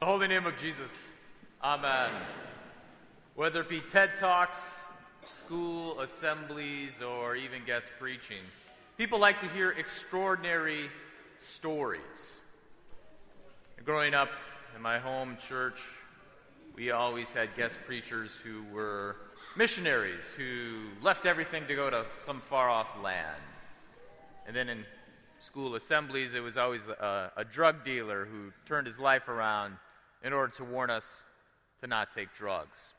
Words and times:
The 0.00 0.06
holy 0.06 0.28
name 0.28 0.46
of 0.46 0.56
Jesus. 0.56 0.90
Amen. 1.62 2.10
Whether 3.34 3.60
it 3.60 3.68
be 3.68 3.82
TED 3.82 4.14
Talks, 4.14 4.80
school 5.22 6.00
assemblies, 6.00 7.02
or 7.02 7.36
even 7.36 7.66
guest 7.66 7.90
preaching, 7.98 8.40
people 8.96 9.18
like 9.18 9.38
to 9.40 9.48
hear 9.48 9.72
extraordinary 9.72 10.88
stories. 11.36 12.40
Growing 13.84 14.14
up 14.14 14.30
in 14.74 14.80
my 14.80 14.98
home 14.98 15.36
church, 15.46 15.78
we 16.74 16.92
always 16.92 17.30
had 17.30 17.54
guest 17.54 17.76
preachers 17.86 18.32
who 18.42 18.64
were 18.74 19.16
missionaries 19.54 20.32
who 20.34 20.78
left 21.02 21.26
everything 21.26 21.66
to 21.66 21.74
go 21.74 21.90
to 21.90 22.06
some 22.24 22.40
far 22.48 22.70
off 22.70 22.88
land. 23.04 23.42
And 24.46 24.56
then 24.56 24.70
in 24.70 24.86
school 25.40 25.74
assemblies, 25.74 26.32
it 26.32 26.40
was 26.40 26.56
always 26.56 26.86
a, 26.86 27.32
a 27.36 27.44
drug 27.44 27.84
dealer 27.84 28.24
who 28.24 28.50
turned 28.66 28.86
his 28.86 28.98
life 28.98 29.28
around 29.28 29.76
in 30.22 30.32
order 30.32 30.52
to 30.54 30.64
warn 30.64 30.90
us 30.90 31.22
to 31.80 31.86
not 31.86 32.14
take 32.14 32.32
drugs. 32.34 32.92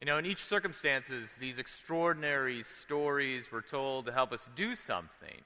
You 0.00 0.06
know, 0.06 0.18
in 0.18 0.26
each 0.26 0.44
circumstances, 0.44 1.32
these 1.38 1.58
extraordinary 1.58 2.64
stories 2.64 3.52
were 3.52 3.62
told 3.62 4.06
to 4.06 4.12
help 4.12 4.32
us 4.32 4.48
do 4.56 4.74
something. 4.74 5.40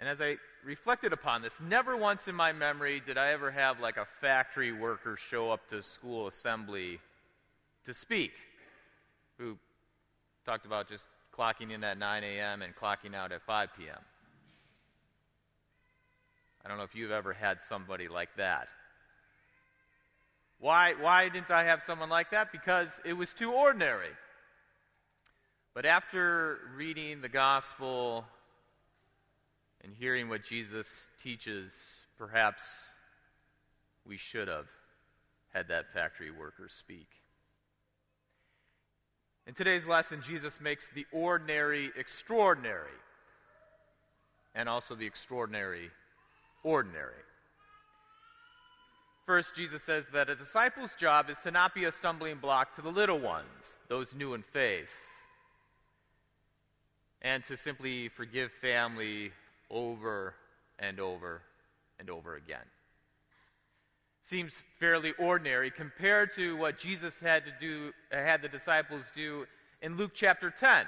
And 0.00 0.08
as 0.08 0.20
I 0.20 0.38
reflected 0.64 1.12
upon 1.12 1.42
this, 1.42 1.60
never 1.60 1.96
once 1.96 2.26
in 2.26 2.34
my 2.34 2.52
memory 2.52 3.00
did 3.06 3.16
I 3.18 3.32
ever 3.32 3.50
have 3.50 3.78
like 3.78 3.98
a 3.98 4.06
factory 4.20 4.72
worker 4.72 5.16
show 5.16 5.50
up 5.52 5.68
to 5.68 5.82
school 5.82 6.26
assembly 6.26 6.98
to 7.84 7.94
speak, 7.94 8.32
who 9.38 9.56
talked 10.44 10.66
about 10.66 10.88
just 10.88 11.04
clocking 11.36 11.70
in 11.70 11.84
at 11.84 11.98
9 11.98 12.24
a.m. 12.24 12.62
and 12.62 12.74
clocking 12.74 13.14
out 13.14 13.30
at 13.30 13.42
5 13.42 13.68
p.m. 13.78 13.98
I 16.64 16.68
don't 16.68 16.78
know 16.78 16.84
if 16.84 16.94
you've 16.94 17.10
ever 17.10 17.32
had 17.32 17.60
somebody 17.60 18.08
like 18.08 18.30
that. 18.36 18.68
Why, 20.58 20.92
why 21.00 21.28
didn't 21.30 21.50
I 21.50 21.64
have 21.64 21.82
someone 21.82 22.10
like 22.10 22.32
that? 22.32 22.52
Because 22.52 23.00
it 23.04 23.14
was 23.14 23.32
too 23.32 23.52
ordinary. 23.52 24.10
But 25.74 25.86
after 25.86 26.58
reading 26.76 27.22
the 27.22 27.28
gospel 27.28 28.26
and 29.82 29.94
hearing 29.94 30.28
what 30.28 30.44
Jesus 30.44 31.08
teaches, 31.22 32.00
perhaps 32.18 32.62
we 34.04 34.18
should 34.18 34.48
have 34.48 34.66
had 35.54 35.68
that 35.68 35.92
factory 35.94 36.30
worker 36.30 36.68
speak. 36.68 37.08
In 39.46 39.54
today's 39.54 39.86
lesson, 39.86 40.22
Jesus 40.22 40.60
makes 40.60 40.88
the 40.88 41.06
ordinary 41.10 41.90
extraordinary 41.96 42.90
and 44.54 44.68
also 44.68 44.94
the 44.94 45.06
extraordinary 45.06 45.90
ordinary. 46.62 47.14
First, 49.26 49.54
Jesus 49.54 49.82
says 49.82 50.06
that 50.12 50.28
a 50.28 50.34
disciple's 50.34 50.94
job 50.98 51.30
is 51.30 51.38
to 51.40 51.50
not 51.50 51.74
be 51.74 51.84
a 51.84 51.92
stumbling 51.92 52.38
block 52.38 52.74
to 52.74 52.82
the 52.82 52.90
little 52.90 53.18
ones, 53.18 53.76
those 53.88 54.14
new 54.14 54.34
in 54.34 54.42
faith, 54.42 54.88
and 57.22 57.44
to 57.44 57.56
simply 57.56 58.08
forgive 58.08 58.50
family 58.60 59.30
over 59.70 60.34
and 60.78 60.98
over 60.98 61.42
and 62.00 62.10
over 62.10 62.34
again. 62.34 62.66
Seems 64.22 64.62
fairly 64.78 65.12
ordinary 65.18 65.70
compared 65.70 66.34
to 66.34 66.56
what 66.56 66.76
Jesus 66.78 67.20
had 67.20 67.44
to 67.44 67.52
do 67.60 67.92
had 68.10 68.42
the 68.42 68.48
disciples 68.48 69.04
do 69.14 69.46
in 69.80 69.96
Luke 69.96 70.12
chapter 70.14 70.50
10, 70.50 70.86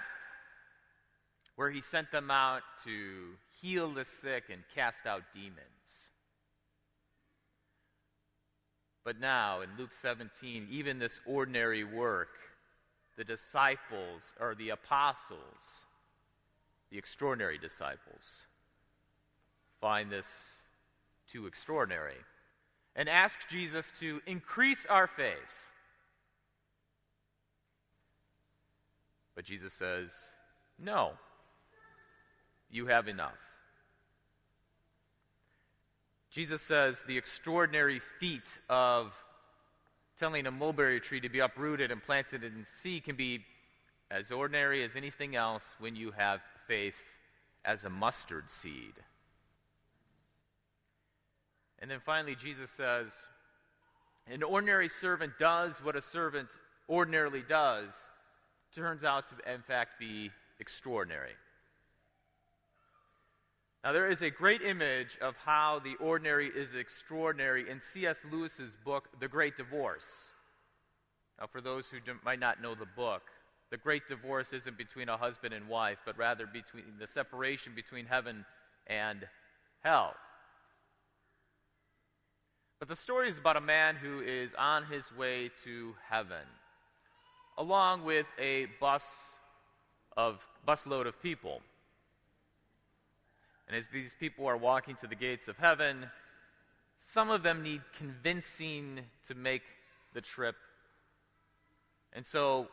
where 1.56 1.70
he 1.70 1.81
sent 1.81 2.11
them 2.11 2.31
out 2.31 2.62
to 2.84 3.37
heal 3.63 3.93
the 3.93 4.05
sick, 4.05 4.45
and 4.51 4.63
cast 4.75 5.07
out 5.07 5.23
demons. 5.33 5.57
But 9.05 9.19
now, 9.21 9.63
in 9.63 9.71
Luke 9.79 9.95
17, 9.95 10.69
even 10.71 10.99
this 10.99 11.21
ordinary 11.27 11.85
work, 11.85 12.37
the 13.17 13.25
disciples, 13.25 14.35
or 14.41 14.55
the 14.55 14.71
apostles, 14.71 15.87
the 16.91 16.99
extraordinary 16.99 17.59
disciples, 17.59 18.47
find 19.81 20.11
this 20.11 20.53
too 21.31 21.47
extraordinary 21.47 22.19
and 22.95 23.09
ask 23.09 23.49
Jesus 23.49 23.93
to 24.01 24.21
increase 24.27 24.87
our 24.87 25.06
faith. 25.06 25.65
But 29.34 29.45
Jesus 29.45 29.72
says, 29.72 30.12
No, 30.78 31.12
you 32.71 32.87
have 32.87 33.09
enough. 33.09 33.52
Jesus 36.32 36.62
says 36.62 37.03
the 37.06 37.19
extraordinary 37.19 38.00
feat 38.19 38.59
of 38.70 39.12
telling 40.19 40.47
a 40.47 40.50
mulberry 40.50 40.98
tree 40.98 41.20
to 41.20 41.28
be 41.28 41.41
uprooted 41.41 41.91
and 41.91 42.03
planted 42.03 42.43
in 42.43 42.65
sea 42.81 43.00
can 43.00 43.16
be 43.16 43.44
as 44.10 44.32
ordinary 44.32 44.82
as 44.82 44.97
anything 44.97 45.37
else 45.37 45.75
when 45.78 45.94
you 45.94 46.10
have 46.12 46.41
faith 46.66 46.94
as 47.66 47.84
a 47.84 47.91
mustard 47.91 48.50
seed. 48.50 48.94
And 51.81 51.91
then 51.91 52.00
finally, 52.00 52.34
Jesus 52.34 52.71
says, 52.71 53.12
an 54.26 54.42
ordinary 54.42 54.88
servant 54.88 55.32
does 55.38 55.78
what 55.82 55.97
a 55.97 56.03
servant 56.03 56.48
ordinarily 56.88 57.42
does, 57.47 57.91
turns 58.75 59.04
out 59.04 59.26
to, 59.26 59.53
in 59.53 59.60
fact, 59.60 59.98
be 59.98 60.31
extraordinary. 60.60 61.32
Now, 63.84 63.91
there 63.93 64.09
is 64.09 64.22
a 64.22 64.31
great 64.31 64.62
image 64.62 65.19
of 65.20 65.34
how 65.37 65.81
the 65.82 65.97
ordinary 65.97 66.47
is 66.47 66.75
extraordinary 66.75 67.69
in 67.69 67.81
C.S. 67.81 68.20
Lewis's 68.31 68.76
book, 68.84 69.09
The 69.19 69.26
Great 69.26 69.56
Divorce. 69.56 70.06
Now, 71.41 71.48
for 71.48 71.60
those 71.60 71.88
who 71.88 71.98
might 72.25 72.38
not 72.38 72.62
know 72.62 72.76
the 72.76 72.87
book, 72.87 73.22
the 73.72 73.76
great 73.76 74.06
divorce 74.06 74.53
isn't 74.53 74.78
between 74.78 75.09
a 75.09 75.16
husband 75.16 75.53
and 75.53 75.69
wife, 75.69 75.98
but 76.06 76.16
rather 76.16 76.47
between 76.47 76.84
the 77.00 77.09
separation 77.09 77.72
between 77.75 78.06
heaven 78.06 78.44
and 78.87 79.26
hell. 79.82 80.15
But 82.78 82.88
the 82.88 82.97
story 82.97 83.28
is 83.28 83.38
about 83.38 83.56
a 83.56 83.60
man 83.60 83.97
who 83.97 84.21
is 84.21 84.54
on 84.54 84.84
his 84.84 85.10
way 85.16 85.50
to 85.65 85.94
heaven, 86.09 86.47
along 87.59 88.04
with 88.04 88.26
a 88.38 88.66
bus 88.81 89.04
of 90.16 90.38
busload 90.69 91.06
of 91.06 91.21
people. 91.21 91.62
And 93.72 93.78
as 93.78 93.88
these 93.88 94.15
people 94.21 94.47
are 94.47 94.56
walking 94.59 94.97
to 94.97 95.06
the 95.06 95.15
gates 95.15 95.49
of 95.49 95.56
heaven, 95.56 96.05
some 96.99 97.31
of 97.31 97.43
them 97.43 97.62
need 97.62 97.81
convincing 97.97 99.00
to 99.28 99.34
make 99.34 99.62
the 100.12 100.21
trip. 100.21 100.56
And 102.12 102.27
so 102.27 102.69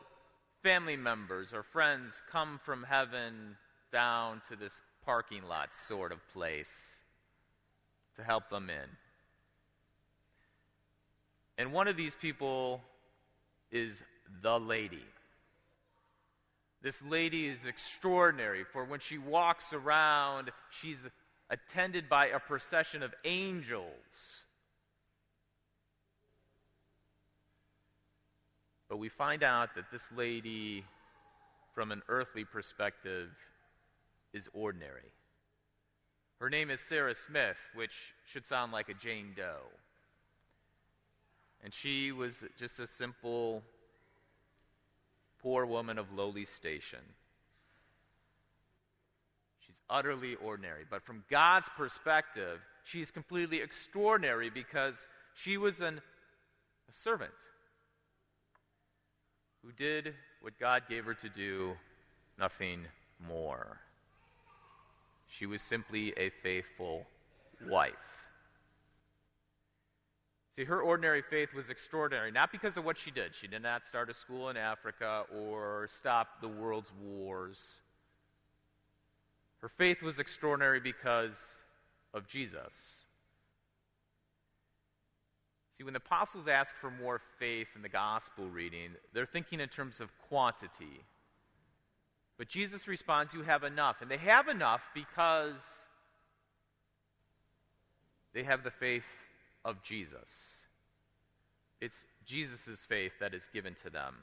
family 0.62 0.98
members 0.98 1.54
or 1.54 1.62
friends 1.62 2.20
come 2.30 2.60
from 2.62 2.82
heaven 2.82 3.56
down 3.90 4.42
to 4.50 4.56
this 4.56 4.82
parking 5.02 5.42
lot 5.44 5.74
sort 5.74 6.12
of 6.12 6.18
place 6.34 6.98
to 8.16 8.22
help 8.22 8.50
them 8.50 8.68
in. 8.68 8.90
And 11.56 11.72
one 11.72 11.88
of 11.88 11.96
these 11.96 12.14
people 12.14 12.82
is 13.72 14.02
the 14.42 14.60
lady. 14.60 15.06
This 16.82 17.02
lady 17.02 17.46
is 17.46 17.66
extraordinary, 17.66 18.64
for 18.64 18.84
when 18.84 19.00
she 19.00 19.18
walks 19.18 19.72
around, 19.72 20.50
she's 20.70 21.00
attended 21.50 22.08
by 22.08 22.28
a 22.28 22.38
procession 22.38 23.02
of 23.02 23.14
angels. 23.24 23.86
But 28.88 28.96
we 28.96 29.08
find 29.08 29.42
out 29.42 29.74
that 29.74 29.90
this 29.92 30.08
lady, 30.16 30.84
from 31.74 31.92
an 31.92 32.02
earthly 32.08 32.44
perspective, 32.44 33.28
is 34.32 34.48
ordinary. 34.54 35.12
Her 36.40 36.48
name 36.48 36.70
is 36.70 36.80
Sarah 36.80 37.14
Smith, 37.14 37.58
which 37.74 38.14
should 38.24 38.46
sound 38.46 38.72
like 38.72 38.88
a 38.88 38.94
Jane 38.94 39.32
Doe. 39.36 39.68
And 41.62 41.74
she 41.74 42.10
was 42.10 42.42
just 42.58 42.80
a 42.80 42.86
simple 42.86 43.62
poor 45.42 45.66
woman 45.66 45.98
of 45.98 46.12
lowly 46.12 46.44
station. 46.44 47.00
She's 49.66 49.80
utterly 49.88 50.34
ordinary. 50.36 50.84
But 50.88 51.02
from 51.02 51.24
God's 51.30 51.68
perspective, 51.76 52.60
she's 52.84 53.10
completely 53.10 53.60
extraordinary 53.60 54.50
because 54.50 55.06
she 55.34 55.56
was 55.56 55.80
an, 55.80 56.00
a 56.88 56.92
servant 56.92 57.32
who 59.64 59.72
did 59.72 60.14
what 60.40 60.58
God 60.58 60.84
gave 60.88 61.04
her 61.04 61.14
to 61.14 61.28
do, 61.28 61.76
nothing 62.38 62.86
more. 63.26 63.78
She 65.28 65.46
was 65.46 65.62
simply 65.62 66.12
a 66.16 66.30
faithful 66.42 67.06
wife. 67.68 67.94
See, 70.60 70.66
her 70.66 70.82
ordinary 70.82 71.22
faith 71.22 71.54
was 71.54 71.70
extraordinary, 71.70 72.30
not 72.30 72.52
because 72.52 72.76
of 72.76 72.84
what 72.84 72.98
she 72.98 73.10
did. 73.10 73.34
She 73.34 73.46
did 73.46 73.62
not 73.62 73.86
start 73.86 74.10
a 74.10 74.14
school 74.14 74.50
in 74.50 74.58
Africa 74.58 75.24
or 75.34 75.88
stop 75.88 76.42
the 76.42 76.48
world's 76.48 76.92
wars. 77.02 77.80
Her 79.62 79.70
faith 79.70 80.02
was 80.02 80.18
extraordinary 80.18 80.78
because 80.78 81.40
of 82.12 82.28
Jesus. 82.28 82.74
See, 85.78 85.82
when 85.82 85.94
the 85.94 86.02
apostles 86.04 86.46
ask 86.46 86.76
for 86.76 86.90
more 86.90 87.22
faith 87.38 87.68
in 87.74 87.80
the 87.80 87.88
gospel 87.88 88.50
reading, 88.50 88.90
they're 89.14 89.24
thinking 89.24 89.60
in 89.60 89.68
terms 89.70 89.98
of 89.98 90.10
quantity. 90.28 91.04
But 92.36 92.48
Jesus 92.50 92.86
responds, 92.86 93.32
You 93.32 93.44
have 93.44 93.64
enough. 93.64 94.02
And 94.02 94.10
they 94.10 94.18
have 94.18 94.46
enough 94.46 94.82
because 94.92 95.64
they 98.34 98.42
have 98.42 98.62
the 98.62 98.70
faith 98.70 99.06
of 99.64 99.82
Jesus. 99.82 100.56
It's 101.80 102.04
Jesus' 102.26 102.84
faith 102.88 103.12
that 103.20 103.34
is 103.34 103.48
given 103.52 103.74
to 103.82 103.90
them. 103.90 104.14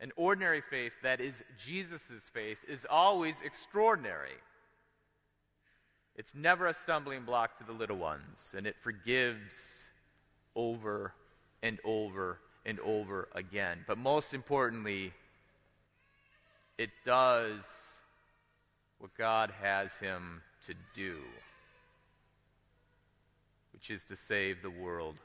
An 0.00 0.12
ordinary 0.16 0.60
faith 0.60 0.92
that 1.02 1.20
is 1.20 1.42
Jesus' 1.64 2.28
faith 2.32 2.58
is 2.68 2.86
always 2.88 3.40
extraordinary. 3.44 4.36
It's 6.16 6.34
never 6.34 6.66
a 6.66 6.74
stumbling 6.74 7.24
block 7.24 7.58
to 7.58 7.64
the 7.64 7.72
little 7.72 7.98
ones, 7.98 8.54
and 8.56 8.66
it 8.66 8.76
forgives 8.82 9.84
over 10.54 11.12
and 11.62 11.78
over 11.84 12.38
and 12.64 12.80
over 12.80 13.28
again. 13.34 13.84
But 13.86 13.98
most 13.98 14.34
importantly, 14.34 15.12
it 16.78 16.90
does 17.04 17.66
what 18.98 19.14
God 19.16 19.52
has 19.62 19.94
him 19.96 20.42
to 20.66 20.74
do, 20.94 21.16
which 23.76 23.90
is 23.90 24.04
to 24.04 24.16
save 24.16 24.62
the 24.62 24.70
world. 24.70 25.16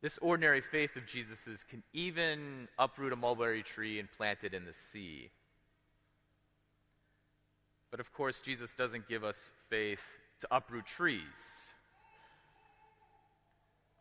This 0.00 0.18
ordinary 0.22 0.62
faith 0.62 0.96
of 0.96 1.06
Jesus's 1.06 1.62
can 1.62 1.82
even 1.92 2.66
uproot 2.78 3.12
a 3.12 3.16
mulberry 3.16 3.62
tree 3.62 4.00
and 4.00 4.10
plant 4.10 4.38
it 4.42 4.54
in 4.54 4.64
the 4.64 4.72
sea. 4.72 5.28
But 7.90 8.00
of 8.00 8.10
course, 8.14 8.40
Jesus 8.40 8.74
doesn't 8.74 9.06
give 9.06 9.22
us 9.22 9.50
faith 9.68 10.00
to 10.40 10.48
uproot 10.50 10.86
trees. 10.86 11.20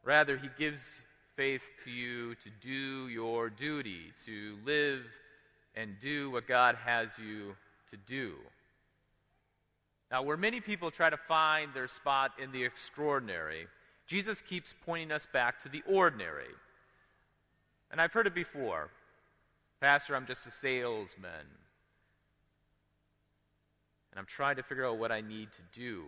Rather, 0.06 0.38
he 0.38 0.50
gives 0.58 1.02
faith 1.36 1.64
to 1.84 1.92
you 1.92 2.36
to 2.36 2.50
do 2.62 3.10
your 3.10 3.50
duty, 3.50 4.14
to 4.26 4.58
live 4.66 5.04
and 5.76 6.00
do 6.00 6.32
what 6.32 6.48
God 6.48 6.78
has 6.86 7.20
you 7.20 7.58
to 7.92 7.98
do. 7.98 8.36
Now, 10.12 10.24
where 10.24 10.38
many 10.38 10.60
people 10.60 10.90
try 10.90 11.10
to 11.10 11.18
find 11.18 11.74
their 11.74 11.88
spot 11.88 12.32
in 12.42 12.52
the 12.52 12.64
extraordinary, 12.64 13.68
Jesus 14.08 14.42
keeps 14.42 14.74
pointing 14.86 15.12
us 15.12 15.28
back 15.32 15.62
to 15.64 15.70
the 15.70 15.84
ordinary. 15.86 16.50
And 17.92 18.02
I've 18.02 18.14
heard 18.14 18.28
it 18.28 18.36
before 18.36 18.90
Pastor, 19.80 20.14
I'm 20.14 20.26
just 20.26 20.46
a 20.46 20.52
salesman. 20.52 21.48
And 24.12 24.20
I'm 24.20 24.26
trying 24.26 24.58
to 24.58 24.64
figure 24.64 24.86
out 24.86 24.98
what 24.98 25.12
I 25.12 25.22
need 25.22 25.50
to 25.54 25.62
do. 25.72 26.04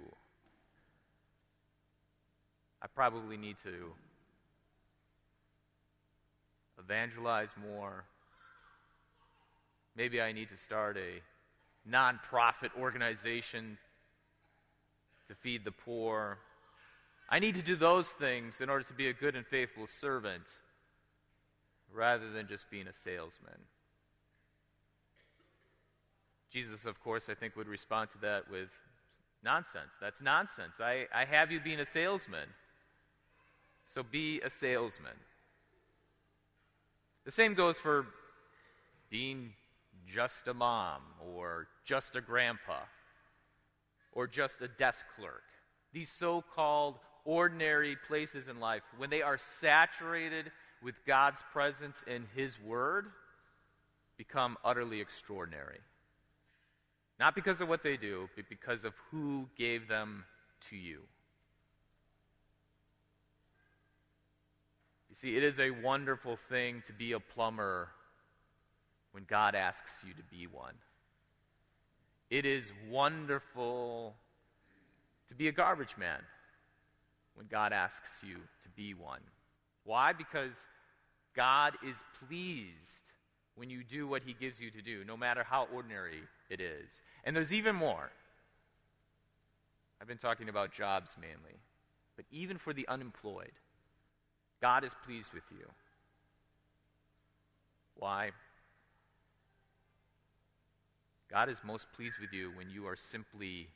I 2.82 2.88
probably 2.88 3.38
need 3.38 3.58
to 3.64 3.94
evangelize 6.80 7.54
more. 7.72 8.04
Maybe 9.96 10.22
I 10.22 10.34
need 10.34 10.50
to 10.50 10.58
start 10.58 10.98
a 10.98 11.22
nonprofit 11.90 12.72
organization 12.78 13.78
to 15.32 15.36
feed 15.38 15.64
the 15.64 15.72
poor. 15.72 16.40
I 17.30 17.40
need 17.40 17.56
to 17.56 17.62
do 17.62 17.78
those 17.78 18.10
things 18.10 18.60
in 18.60 18.70
order 18.70 18.84
to 18.84 18.94
be 18.94 19.08
a 19.08 19.14
good 19.14 19.38
and 19.38 19.48
faithful 19.48 19.88
servant 19.88 20.44
rather 21.94 22.30
than 22.32 22.48
just 22.48 22.70
being 22.70 22.88
a 22.88 22.94
salesman. 22.94 23.58
Jesus, 26.52 26.86
of 26.86 27.02
course, 27.02 27.30
I 27.30 27.34
think 27.34 27.56
would 27.56 27.70
respond 27.70 28.10
to 28.12 28.18
that 28.20 28.52
with 28.52 28.68
nonsense. 29.42 29.94
That's 30.02 30.22
nonsense. 30.22 30.82
I, 30.82 31.08
I 31.16 31.24
have 31.24 31.50
you 31.50 31.62
being 31.62 31.80
a 31.80 31.86
salesman. 31.86 32.50
So 33.86 34.04
be 34.04 34.42
a 34.42 34.50
salesman. 34.50 35.16
The 37.24 37.32
same 37.32 37.54
goes 37.54 37.78
for 37.78 38.06
being 39.10 39.54
just 40.14 40.50
a 40.50 40.54
mom 40.54 41.02
or 41.34 41.68
just 41.86 42.18
a 42.18 42.22
grandpa 42.22 42.80
or 44.12 44.28
just 44.28 44.62
a 44.62 44.68
desk 44.68 45.06
clerk. 45.18 45.44
These 45.94 46.10
so 46.10 46.44
called 46.56 46.96
ordinary 47.26 47.96
places 48.08 48.48
in 48.48 48.60
life, 48.60 48.82
when 48.98 49.10
they 49.10 49.22
are 49.22 49.38
saturated 49.38 50.52
with 50.84 50.96
God's 51.06 51.44
presence 51.54 52.04
and 52.08 52.26
His 52.36 52.60
Word, 52.60 53.08
become 54.18 54.58
utterly 54.64 55.02
extraordinary. 55.02 55.80
Not 57.20 57.36
because 57.36 57.62
of 57.62 57.70
what 57.70 57.84
they 57.84 57.98
do, 57.98 58.30
but 58.36 58.46
because 58.50 58.84
of 58.84 58.94
who 59.12 59.48
gave 59.58 59.88
them 59.88 60.26
to 60.70 60.76
you. 60.76 61.02
You 65.10 65.16
see, 65.16 65.36
it 65.36 65.44
is 65.44 65.60
a 65.60 65.72
wonderful 65.72 66.38
thing 66.50 66.82
to 66.88 66.94
be 66.94 67.12
a 67.12 67.20
plumber 67.20 67.90
when 69.12 69.26
God 69.26 69.56
asks 69.56 70.04
you 70.08 70.14
to 70.14 70.24
be 70.24 70.48
one. 70.48 70.76
It 72.32 72.46
is 72.46 72.72
wonderful 72.90 74.16
to 75.28 75.36
be 75.36 75.50
a 75.50 75.52
garbage 75.52 75.98
man 76.00 76.22
when 77.36 77.46
God 77.48 77.74
asks 77.74 78.24
you 78.24 78.38
to 78.64 78.70
be 78.70 78.94
one. 78.94 79.20
Why? 79.84 80.14
Because 80.14 80.66
God 81.36 81.74
is 81.86 81.98
pleased 82.26 83.12
when 83.56 83.70
you 83.70 83.84
do 83.84 84.08
what 84.08 84.24
he 84.24 84.34
gives 84.34 84.62
you 84.62 84.72
to 84.72 84.82
do, 84.82 85.04
no 85.06 85.18
matter 85.18 85.44
how 85.44 85.68
ordinary 85.74 86.22
it 86.50 86.62
is. 86.62 87.02
And 87.26 87.36
there's 87.36 87.52
even 87.52 87.76
more. 87.76 88.10
I've 90.02 90.08
been 90.08 90.18
talking 90.18 90.48
about 90.48 90.72
jobs 90.72 91.18
mainly, 91.20 91.60
but 92.16 92.24
even 92.32 92.58
for 92.58 92.72
the 92.72 92.88
unemployed. 92.88 93.52
God 94.62 94.86
is 94.86 94.94
pleased 95.06 95.34
with 95.34 95.44
you. 95.52 95.66
Why? 97.96 98.32
God 101.32 101.50
is 101.50 101.62
most 101.64 101.88
pleased 101.94 102.20
with 102.20 102.34
you 102.34 102.52
when 102.56 102.70
you 102.70 102.86
are 102.88 102.96
simply 102.96 103.70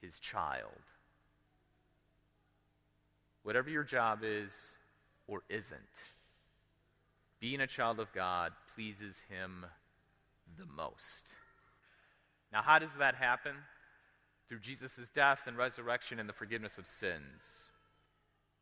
his 0.00 0.18
child. 0.18 0.80
Whatever 3.42 3.68
your 3.68 3.84
job 3.84 4.20
is 4.22 4.52
or 5.26 5.42
isn't, 5.50 5.78
being 7.38 7.60
a 7.60 7.66
child 7.66 8.00
of 8.00 8.12
God 8.12 8.52
pleases 8.74 9.22
him 9.28 9.66
the 10.58 10.66
most. 10.66 11.28
Now, 12.52 12.62
how 12.62 12.78
does 12.78 12.94
that 12.98 13.14
happen? 13.14 13.52
Through 14.48 14.60
Jesus' 14.60 15.10
death 15.14 15.40
and 15.46 15.56
resurrection 15.56 16.18
and 16.18 16.28
the 16.28 16.34
forgiveness 16.34 16.78
of 16.78 16.86
sins. 16.86 17.68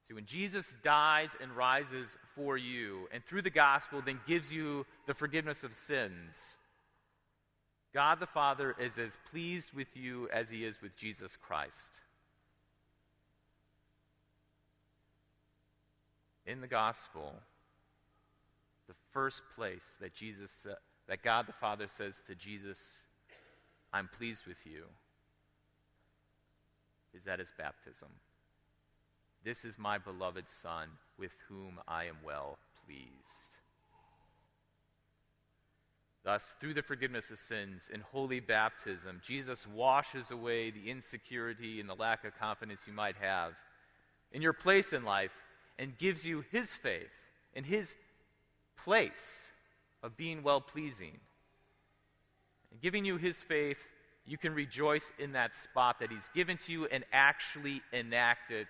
See, 0.07 0.15
when 0.15 0.27
Jesus 0.27 0.75
dies 0.83 1.37
and 1.41 1.53
rises 1.53 2.17
for 2.35 2.57
you, 2.57 3.09
and 3.13 3.25
through 3.25 3.43
the 3.43 3.51
gospel 3.51 4.03
then 4.05 4.21
gives 4.27 4.53
you 4.53 4.87
the 5.07 5.15
forgiveness 5.15 5.65
of 5.65 5.75
sins, 5.75 6.37
God 7.93 8.21
the 8.21 8.27
Father 8.27 8.75
is 8.79 8.99
as 8.99 9.17
pleased 9.31 9.73
with 9.73 9.97
you 9.97 10.29
as 10.33 10.51
he 10.51 10.65
is 10.65 10.81
with 10.83 10.97
Jesus 10.97 11.37
Christ. 11.37 12.03
In 16.47 16.61
the 16.61 16.67
gospel, 16.67 17.35
the 18.87 18.95
first 19.13 19.43
place 19.55 19.97
that 20.01 20.15
Jesus 20.15 20.67
uh, 20.69 20.75
that 21.09 21.23
God 21.23 21.47
the 21.47 21.53
Father 21.53 21.89
says 21.89 22.23
to 22.27 22.35
Jesus, 22.35 22.79
I'm 23.93 24.09
pleased 24.19 24.47
with 24.47 24.67
you, 24.67 24.85
is 27.15 27.27
at 27.27 27.39
his 27.39 27.53
baptism. 27.57 28.09
This 29.43 29.65
is 29.65 29.79
my 29.79 29.97
beloved 29.97 30.49
Son, 30.49 30.89
with 31.19 31.33
whom 31.49 31.81
I 31.89 32.05
am 32.05 32.17
well 32.25 32.59
pleased. 32.85 33.58
Thus, 36.29 36.55
through 36.61 36.75
the 36.75 36.83
forgiveness 36.83 37.31
of 37.31 37.39
sins 37.39 37.89
and 37.91 38.03
holy 38.03 38.39
baptism, 38.39 39.23
Jesus 39.25 39.67
washes 39.67 40.31
away 40.31 40.71
the 40.71 40.91
insecurity 40.91 41.81
and 41.81 41.89
the 41.89 41.95
lack 41.95 42.23
of 42.27 42.39
confidence 42.39 42.83
you 42.87 42.93
might 42.93 43.17
have 43.17 43.55
in 44.31 44.43
your 44.43 44.53
place 44.53 44.93
in 44.93 45.05
life 45.05 45.33
and 45.79 45.97
gives 45.97 46.27
you 46.27 46.45
his 46.53 46.75
faith 46.75 47.09
and 47.55 47.65
his 47.65 47.97
place 48.77 49.41
of 50.03 50.19
being 50.19 50.43
well 50.43 50.61
pleasing. 50.61 51.19
Giving 52.83 53.07
you 53.07 53.17
his 53.17 53.41
faith, 53.41 53.79
you 54.27 54.37
can 54.37 54.53
rejoice 54.53 55.11
in 55.19 55.33
that 55.33 55.57
spot 55.57 55.99
that 56.01 56.11
he's 56.11 56.29
given 56.35 56.59
to 56.59 56.73
you 56.73 56.85
and 56.89 57.07
actually 57.11 57.81
enact 57.91 58.51
it 58.51 58.69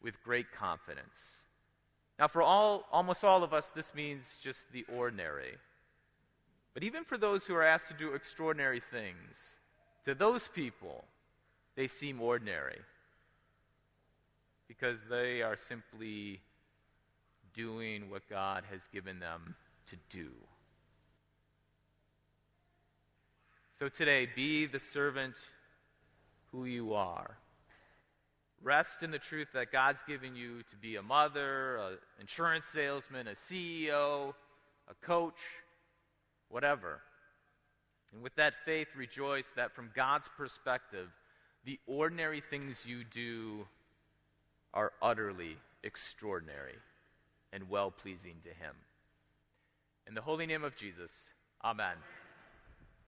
with 0.00 0.22
great 0.22 0.52
confidence. 0.52 1.38
Now, 2.16 2.28
for 2.28 2.42
all, 2.42 2.84
almost 2.92 3.24
all 3.24 3.42
of 3.42 3.52
us, 3.52 3.70
this 3.74 3.92
means 3.92 4.36
just 4.40 4.70
the 4.70 4.86
ordinary. 4.94 5.56
But 6.76 6.82
even 6.82 7.04
for 7.04 7.16
those 7.16 7.46
who 7.46 7.54
are 7.54 7.62
asked 7.62 7.88
to 7.88 7.94
do 7.94 8.12
extraordinary 8.12 8.80
things, 8.80 9.56
to 10.04 10.14
those 10.14 10.46
people, 10.46 11.06
they 11.74 11.88
seem 11.88 12.20
ordinary 12.20 12.80
because 14.68 14.98
they 15.08 15.40
are 15.40 15.56
simply 15.56 16.42
doing 17.54 18.10
what 18.10 18.28
God 18.28 18.64
has 18.70 18.86
given 18.88 19.20
them 19.20 19.54
to 19.86 19.96
do. 20.10 20.28
So 23.78 23.88
today, 23.88 24.28
be 24.36 24.66
the 24.66 24.78
servant 24.78 25.36
who 26.52 26.66
you 26.66 26.92
are. 26.92 27.38
Rest 28.62 29.02
in 29.02 29.10
the 29.10 29.18
truth 29.18 29.48
that 29.54 29.72
God's 29.72 30.02
given 30.02 30.36
you 30.36 30.62
to 30.68 30.76
be 30.76 30.96
a 30.96 31.02
mother, 31.02 31.78
an 31.78 31.96
insurance 32.20 32.66
salesman, 32.66 33.28
a 33.28 33.30
CEO, 33.30 34.34
a 34.90 34.94
coach, 35.06 35.40
whatever. 36.48 37.00
And 38.12 38.22
with 38.22 38.34
that 38.36 38.54
faith, 38.64 38.88
rejoice 38.96 39.48
that 39.56 39.74
from 39.74 39.90
God's 39.94 40.28
perspective, 40.36 41.08
the 41.64 41.78
ordinary 41.86 42.40
things 42.40 42.84
you 42.86 43.04
do 43.04 43.66
are 44.72 44.92
utterly 45.02 45.56
extraordinary 45.82 46.76
and 47.52 47.68
well 47.68 47.90
pleasing 47.90 48.36
to 48.44 48.50
Him. 48.50 48.74
In 50.06 50.14
the 50.14 50.22
holy 50.22 50.46
name 50.46 50.62
of 50.62 50.76
Jesus, 50.76 51.12
Amen. 51.64 51.96